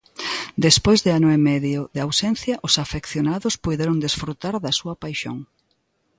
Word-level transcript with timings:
Despois 0.67 0.99
de 1.05 1.11
ano 1.17 1.29
e 1.35 1.39
media 1.49 1.79
de 1.93 1.99
ausencia, 2.07 2.55
os 2.67 2.73
afeccionados 2.83 3.53
puideron 3.63 3.97
desfrutar 4.05 4.55
da 4.63 4.71
súa 4.79 4.95
paixón. 5.03 5.37